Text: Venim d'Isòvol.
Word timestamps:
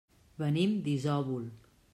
Venim 0.43 0.73
d'Isòvol. 0.87 1.47